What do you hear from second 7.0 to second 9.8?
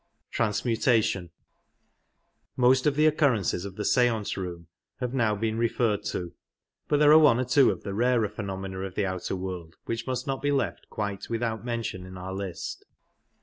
are one or two of the rarer phenomena of the outer world